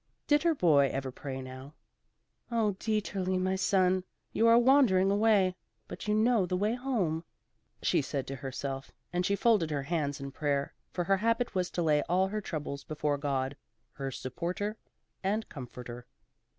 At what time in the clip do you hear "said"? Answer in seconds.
8.01-8.25